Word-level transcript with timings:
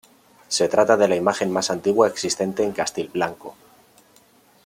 Se 0.47 0.67
trata 0.67 0.97
de 0.97 1.07
la 1.07 1.15
imagen 1.15 1.51
más 1.51 1.69
antigua 1.69 2.07
existente 2.07 2.63
en 2.63 2.71
Castilblanco. 2.71 3.53